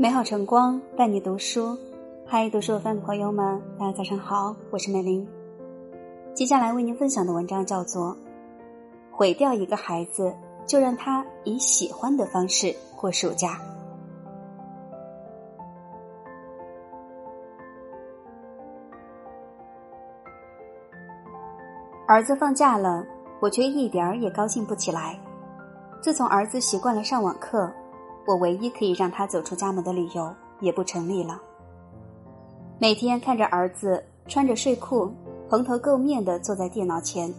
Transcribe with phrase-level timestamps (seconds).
[0.00, 1.76] 美好晨光伴你读书，
[2.24, 5.26] 嗨，读书番的朋友们，大家早上好，我是美玲。
[6.32, 8.10] 接下来为您分享的文章叫做
[9.10, 10.32] 《毁掉一个孩子，
[10.64, 13.58] 就让他以喜欢的方式过暑假》。
[22.06, 23.04] 儿子放假了，
[23.40, 25.18] 我却一点儿也高兴不起来。
[26.00, 27.68] 自从儿子习惯了上网课。
[28.28, 31.40] 我唯一可以让他走出家门的理由也不成立了。
[32.78, 35.10] 每天看着儿子穿着睡裤、
[35.48, 37.32] 蓬头垢面的坐在电脑前，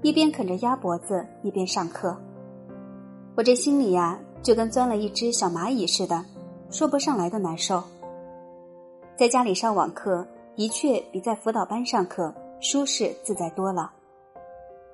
[0.00, 2.16] 一边啃着鸭脖子一边上课，
[3.36, 6.24] 我这心里呀就跟钻了一只小蚂蚁似的，
[6.70, 7.82] 说不上来的难受。
[9.16, 13.90] 在家里上网课的确比在辅导班上课舒适自在多了，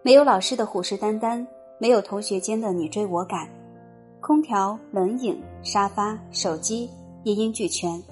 [0.01, 1.47] 没有老师的虎视眈眈，
[1.79, 3.47] 没有同学间的你追我赶。
[4.27, 6.89] 空调、冷饮、沙发、手机
[7.25, 8.03] 一应俱全。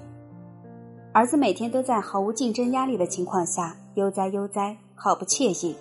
[1.11, 5.75] 儿子每天都在毫无竞争压力的情况下悠哉悠哉，好不惬意。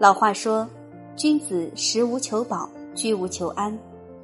[0.00, 0.68] 老话说
[1.14, 3.78] ：“君子食无求饱，居无求安，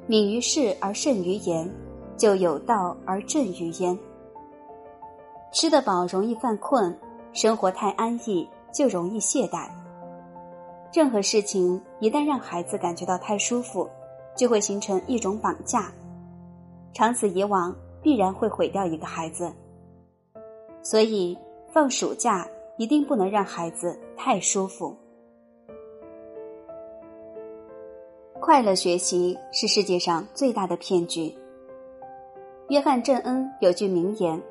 [0.05, 1.73] 敏于事而慎于言，
[2.17, 3.97] 就有道而正于焉。”
[5.53, 6.93] 吃得饱容易犯困，
[7.31, 9.69] 生活太安逸就容易懈怠。
[10.91, 13.89] 任何事情一旦让孩子感觉到太舒服，
[14.35, 15.91] 就会形成一种绑架，
[16.93, 19.51] 长此以往，必然会毁掉一个孩子。
[20.81, 21.37] 所以，
[21.71, 24.95] 放暑假一定不能让孩子太舒服。
[28.39, 31.31] 快乐学习是世界上最大的骗局。
[32.69, 34.41] 约翰·郑恩有句名言：“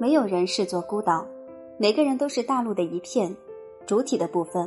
[0.00, 1.26] 没有人是座孤岛，
[1.76, 3.36] 每个人都是大陆的一片
[3.84, 4.66] 主体的部分。”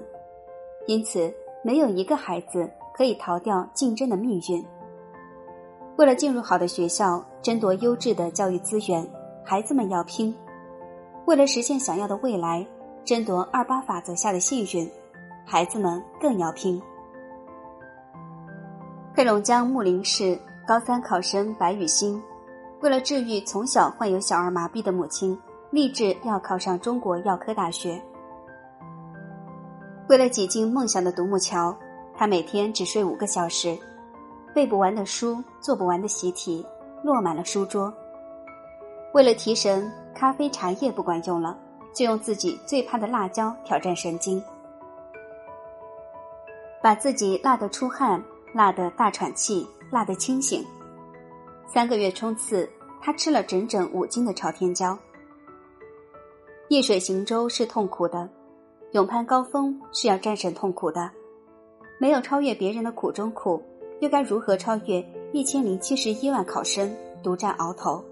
[0.86, 1.33] 因此，
[1.64, 2.69] 没有一个孩子。
[2.94, 4.63] 可以逃掉竞争的命运。
[5.95, 9.08] 为了进入好的学校，争夺优质的教育资源，
[9.44, 10.33] 孩子们要拼；
[11.26, 12.65] 为了实现想要的未来，
[13.03, 14.89] 争夺二八法则下的幸运，
[15.45, 16.82] 孩子们更要拼。
[19.15, 22.20] 黑龙江木林市高三考生白雨欣，
[22.82, 25.37] 为了治愈从小患有小儿麻痹的母亲，
[25.70, 28.02] 立志要考上中国药科大学。
[30.09, 31.76] 为了挤进梦想的独木桥。
[32.16, 33.78] 他每天只睡五个小时，
[34.54, 36.66] 背不完的书，做不完的习题，
[37.04, 37.94] 落满了书桌。
[39.14, 41.58] 为了提神，咖啡、茶叶不管用了，
[41.94, 44.44] 就用自己最怕的辣椒挑战神经，
[46.82, 50.66] 把自己辣得出汗，辣得大喘气，辣得清醒。
[51.66, 52.70] 三个月冲刺，
[53.02, 54.98] 他吃了整整五斤的朝天椒。
[56.70, 58.30] 逆水行舟是痛苦的，
[58.92, 61.10] 勇攀高峰是要战胜痛苦的。
[62.03, 63.64] 没有超越别人的苦中苦，
[64.02, 66.93] 又该如何超越一千零七十一万考生
[67.23, 68.03] 独占鳌头？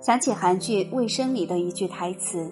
[0.00, 2.50] 想起韩剧《卫生》里的一句台词：“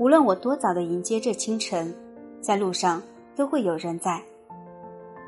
[0.00, 1.94] 无论我多早的迎接这清晨，
[2.40, 3.02] 在路上
[3.36, 4.22] 都会有人在。”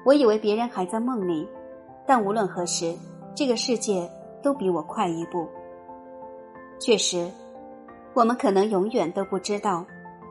[0.06, 1.46] 我以为别人还在梦里，
[2.06, 2.96] 但无论何时，
[3.34, 4.10] 这个世界
[4.42, 5.46] 都比我快一步。
[6.78, 7.30] 确实，
[8.14, 9.84] 我们可能永远都不知道，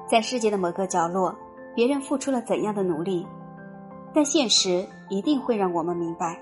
[0.09, 1.35] 在世界的某个角落。
[1.75, 3.25] 别人付出了怎样的努力，
[4.13, 6.39] 但现实一定会让我们明白，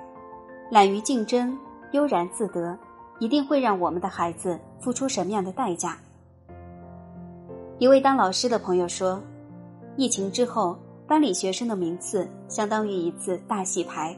[0.70, 1.58] 懒于竞争、
[1.92, 2.78] 悠然自得，
[3.20, 5.98] 一定会让我们的孩子付出什么样的代价。
[7.80, 9.22] 一位当老师的朋友说
[9.98, 10.78] ：“疫情之后，
[11.08, 14.16] 班里学生的名次相当于一次大洗牌，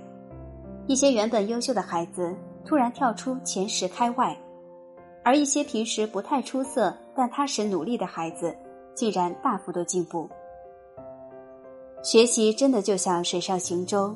[0.88, 2.36] 一些原本优秀的孩子
[2.66, 4.38] 突然跳出前十开外，
[5.24, 8.54] 而一些平时不太出色但踏实努力的孩子，
[8.94, 10.30] 竟然大幅度进步。”
[12.04, 14.14] 学习真的就像水上行舟，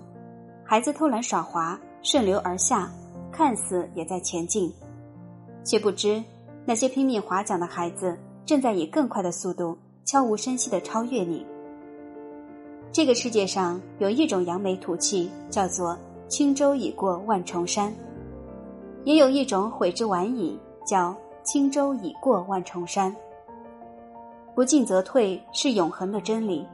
[0.62, 2.92] 孩子偷懒耍滑，顺流而下，
[3.32, 4.70] 看似也在前进，
[5.64, 6.22] 却不知
[6.66, 11.46] 那些拼命划桨的孩子正在以更快的速度悄无声息的超越你。
[12.92, 15.98] 这个世界上有一种扬眉吐气，叫做
[16.28, 17.90] 轻舟已过万重山；
[19.06, 23.16] 也有一种悔之晚矣，叫轻舟已过万重山。
[24.54, 26.68] 不进则退是永恒的真理。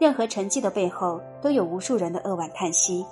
[0.00, 3.04] 任何成绩的背后，都有无数人的扼腕叹息；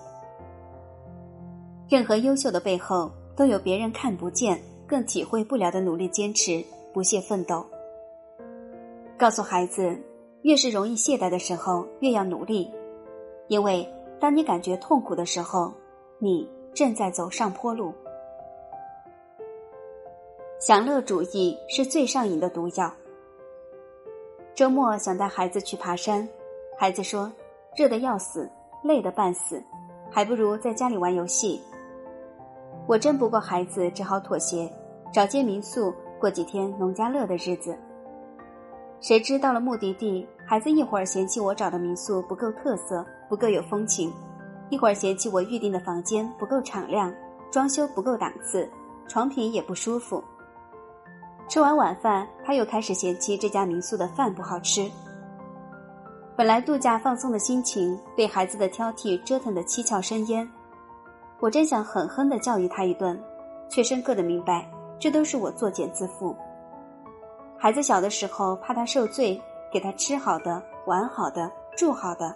[1.86, 6.64] 任何优秀的背后，都有别人看不见、更体会不了的努力、坚持、
[6.94, 7.62] 不懈奋斗。
[9.18, 9.94] 告诉孩子，
[10.40, 12.72] 越是容易懈怠的时候，越要努力，
[13.48, 13.86] 因为
[14.18, 15.70] 当你感觉痛苦的时候，
[16.18, 17.92] 你正在走上坡路。
[20.58, 22.90] 享乐主义是最上瘾的毒药。
[24.54, 26.26] 周末想带孩子去爬山。
[26.80, 27.28] 孩子说
[27.74, 28.48] ：“热的要死，
[28.84, 29.60] 累得半死，
[30.12, 31.60] 还不如在家里玩游戏。”
[32.86, 34.70] 我争不过孩子，只好妥协，
[35.12, 37.76] 找间民宿过几天农家乐的日子。
[39.00, 44.12] 谁知到了目的地，孩子一会儿嫌弃我找的民宿不够特色，不够有风情；
[44.70, 47.12] 一会儿嫌弃我预订的房间不够敞亮，
[47.50, 48.70] 装修不够档次，
[49.08, 50.22] 床品也不舒服。
[51.48, 54.88] 吃完晚饭，他又开始嫌弃这家民宿的饭不好吃。
[56.38, 60.48] 本来度假放松的心情，被孩子的挑剔折腾得七窍生烟。
[61.40, 63.20] 我真想狠狠地教育他一顿，
[63.68, 64.70] 却深刻的明白，
[65.00, 66.32] 这都是我作茧自缚。
[67.58, 69.42] 孩子小的时候，怕他受罪，
[69.72, 72.32] 给他吃好的、玩好的、住好的；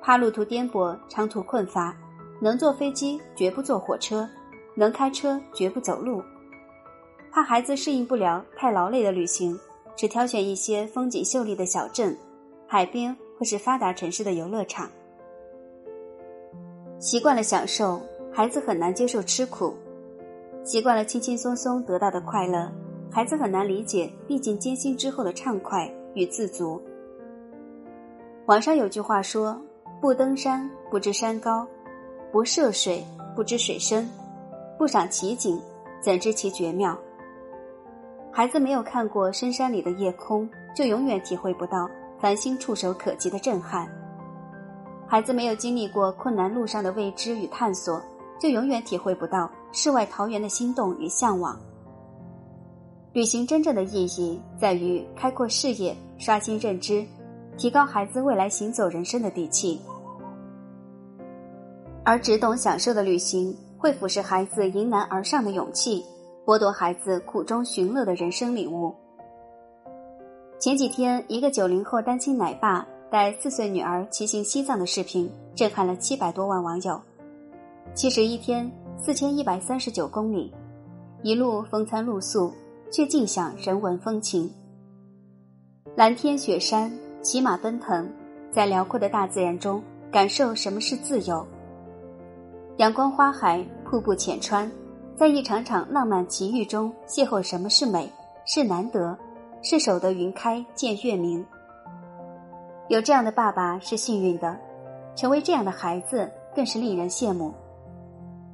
[0.00, 1.92] 怕路途颠簸、长途困乏，
[2.40, 4.28] 能坐飞机绝不坐火车，
[4.76, 6.22] 能开车绝不走路；
[7.32, 9.58] 怕孩子适应不了太劳累的旅行，
[9.96, 12.16] 只挑选一些风景秀丽的小镇。
[12.70, 14.90] 海边或是发达城市的游乐场，
[16.98, 17.98] 习惯了享受，
[18.30, 19.72] 孩子很难接受吃苦；
[20.62, 22.70] 习惯了轻轻松松得到的快乐，
[23.10, 26.78] 孩子很难理解历尽艰辛之后的畅快与自足。
[28.44, 29.58] 网上有句话说
[29.98, 31.66] ：“不登山不知山高，
[32.30, 33.02] 不涉水
[33.34, 34.06] 不知水深，
[34.76, 35.58] 不赏奇景
[36.02, 36.94] 怎知其绝妙。”
[38.30, 41.88] 孩子没有看过深山里的夜空，就永远体会不到。
[42.20, 43.88] 繁星触手可及的震撼，
[45.06, 48.02] 孩子没有经历过困难路上的未知与探索，
[48.40, 51.58] 就永远体会不到世外桃源的心动与向往。
[53.12, 57.06] 旅行真正的意义在于开阔视野、刷新认知，
[57.56, 59.80] 提高孩子未来行走人生的底气。
[62.04, 66.04] 而只懂享受的旅行，会腐蚀孩子迎难而上的勇气，
[66.44, 68.94] 剥夺孩子苦中寻乐的人生礼物。
[70.58, 77.00] 前几天，一个九零后单亲奶爸带四岁女儿骑行西藏的视频，震撼了七百多万网友。
[77.94, 78.68] 七十一天，
[79.00, 80.52] 四千一百三十九公里，
[81.22, 82.52] 一路风餐露宿，
[82.90, 84.52] 却尽享人文风情。
[85.94, 88.10] 蓝天雪山，骑马奔腾，
[88.50, 89.80] 在辽阔的大自然中
[90.10, 91.46] 感受什么是自由。
[92.78, 94.68] 阳光花海，瀑布浅川，
[95.14, 98.10] 在一场场浪漫奇遇中邂逅什么是美，
[98.44, 99.16] 是难得。
[99.62, 101.44] 是守得云开见月明，
[102.88, 104.56] 有这样的爸爸是幸运的，
[105.16, 107.52] 成为这样的孩子更是令人羡慕。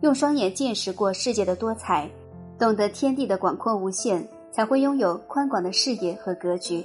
[0.01, 2.09] 用双眼见识过世界的多彩，
[2.59, 6.85] 懂得天地的广阔无限，才会拥有宽广的视野和格局。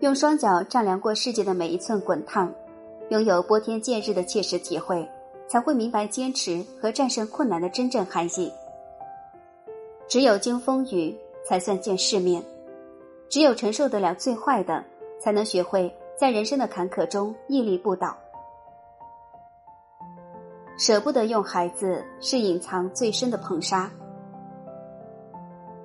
[0.00, 2.52] 用双脚丈量过世界的每一寸滚烫，
[3.10, 5.08] 拥有拨天见日的切实体会，
[5.48, 8.52] 才会明白坚持和战胜困难的真正含义。
[10.08, 11.16] 只有经风雨，
[11.48, 12.42] 才算见世面。
[13.28, 14.84] 只有承受得了最坏的，
[15.20, 18.16] 才能学会在人生的坎坷中屹立不倒。
[20.78, 23.90] 舍不得用孩子，是隐藏最深的捧杀。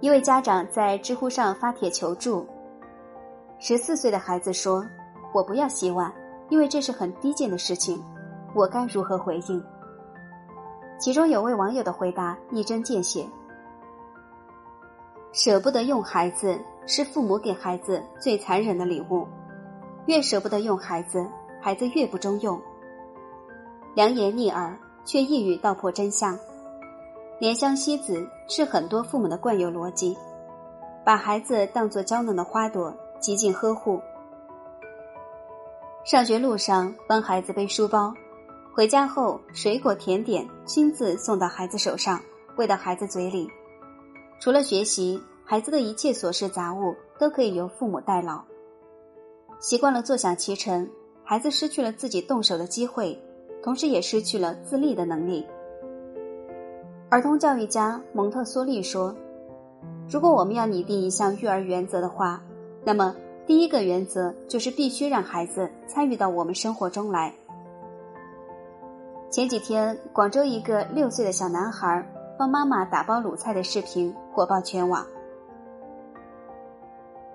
[0.02, 2.46] 一位家长在知乎上发帖求助：
[3.60, 4.86] 十四岁的孩子说
[5.34, 6.12] ：“我不要洗碗，
[6.50, 8.04] 因为这是很低贱的事情，
[8.54, 9.64] 我该如何回应？”
[11.00, 13.26] 其中有位网友的回答一针见血。
[15.32, 19.28] 舍不得用孩子，是父母给孩子最残忍的礼物。
[20.08, 21.26] 越舍不得用孩子，
[21.62, 22.60] 孩子越不中用。
[23.94, 26.38] 良言逆耳，却一语道破真相。
[27.40, 30.16] 怜香惜子是很多父母的惯有逻辑，
[31.04, 34.02] 把孩子当作娇嫩的花朵，极尽呵护。
[36.04, 38.14] 上学路上帮孩子背书包，
[38.74, 42.20] 回家后水果甜点亲自送到孩子手上，
[42.58, 43.48] 喂到孩子嘴里。
[44.40, 48.42] 除了学习，孩子的一切琐事杂物都可以由父母代劳。
[49.60, 50.90] 习惯了坐享其成，
[51.26, 53.22] 孩子失去了自己动手的机会，
[53.62, 55.46] 同时也失去了自立的能力。
[57.10, 59.14] 儿童教育家蒙特梭利说
[60.10, 62.42] ：“如果我们要拟定一项育儿原则的话，
[62.86, 63.14] 那么
[63.46, 67.36] 第一个原则就是必须让孩子参与到我们生活中来。”
[69.30, 72.08] 前几天，广州一个六岁的小男孩。
[72.40, 75.06] 帮妈妈打包卤菜的视频火爆全网。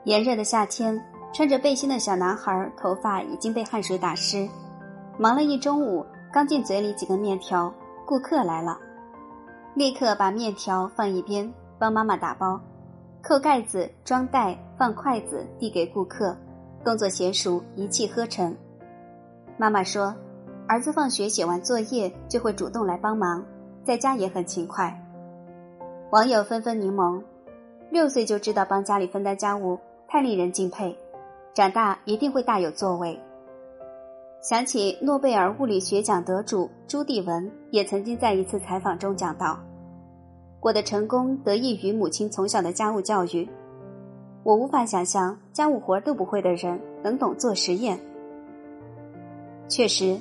[0.06, 4.48] 炎热的夏天，穿着背心的小男孩头发已经被汗水打湿，
[5.18, 7.74] 忙了一中午，刚进嘴里几根面条，
[8.06, 8.78] 顾客来了，
[9.74, 12.60] 立刻把面条放一边，帮妈妈打包，
[13.20, 16.36] 扣盖子、装袋、放筷子，递给顾客，
[16.84, 18.56] 动作娴熟，一气呵成。
[19.56, 20.14] 妈妈说
[20.68, 23.44] ：“儿子放学写完作业就会主动来帮忙。”
[23.82, 24.96] 在家也很勤快，
[26.10, 27.20] 网友纷纷柠檬，
[27.90, 30.96] 六岁就知道帮家里分担家务，太令人敬佩，
[31.54, 33.18] 长大一定会大有作为。
[34.40, 39.58] 想起诺贝尔物理学奖得主朱棣文也曾经在一次采访中讲到，
[40.60, 43.48] 我的成功得益于母亲从小的家务教育。
[44.44, 47.98] 我无法想象家务活都不会的人能懂做实验。
[49.68, 50.16] 确实，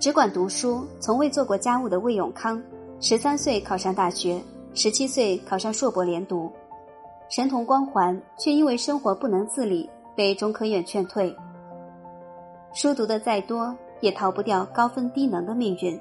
[0.00, 2.60] 只管读书，从未做过家务的魏永康，
[2.98, 4.42] 十三岁考上大学，
[4.74, 6.50] 十七岁考上硕博连读，
[7.30, 11.34] 神童光环却因为生活不能自理被中科院劝退。
[12.74, 15.98] 书读的再多，也逃不掉高分低能的命运。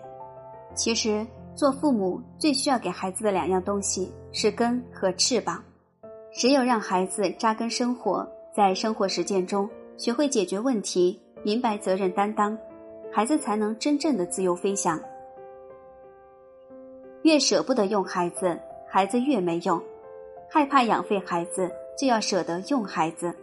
[0.73, 5.63] 其实，做父母最需要给孩子的两样东西是根和翅膀。
[6.31, 12.57] 只有让孩子扎根生活，在生活实践中学会解决问题，明白责任担当，
[13.11, 14.99] 孩子才能真正的自由飞翔。
[17.21, 19.79] 越舍不得用孩子，孩子越没用；
[20.49, 23.33] 害怕养废孩子，就要舍得用孩子。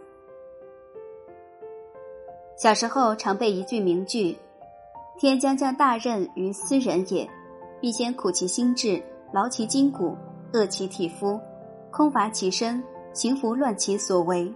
[2.55, 4.37] 小时候常背一句名句
[5.17, 7.27] ：“天将降大任于斯人也，
[7.79, 10.17] 必先苦其心志，劳其筋骨，
[10.53, 11.39] 饿其体肤。”
[11.89, 12.83] 空乏其身，
[13.13, 14.53] 行拂乱其所为，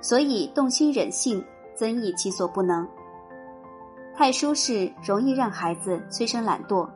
[0.00, 2.88] 所以动心忍性，增益其所不能。
[4.16, 6.88] 太舒适容易让孩子催生懒惰，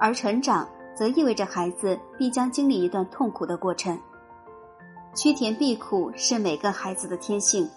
[0.00, 3.98] 而成长则意味着孩子必将经历一段痛苦的过程。
[5.14, 7.68] 趋甜避苦是每个孩子的天性，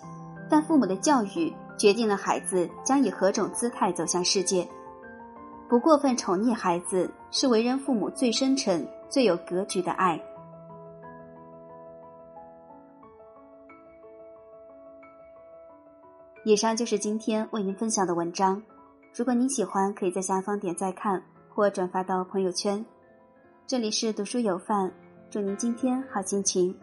[0.49, 4.67] 但父母的教育决定了孩子将以何种姿态走向世界。
[5.67, 10.21] 不过分宠溺孩子，是为人父母最深沉、最有格局的爱。
[16.45, 18.61] 以上就是今天为您分享的文章。
[19.15, 22.85] 如果您喜欢，可以在下方点赞看或转发到朋友圈。
[23.67, 24.91] 这里是读书有范，
[25.31, 26.77] 祝您今天好心情。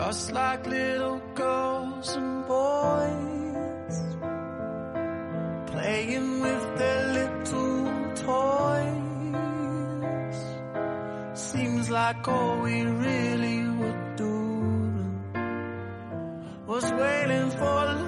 [0.00, 3.96] Just like little girls and boys
[5.72, 9.34] playing with their little toys.
[11.34, 15.20] Seems like all we really were doing
[16.68, 18.07] was waiting for